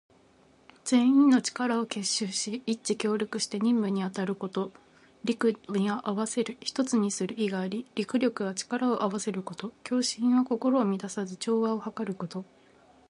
[0.83, 4.71] 全員の力を結集し、一致協力して任務に当たること。
[5.23, 9.73] 「戮」には合わせる、一つにする意があり、「戮力」は力を合わせること。
[9.85, 12.45] 「協心」は心を乱さず、調和をはかること。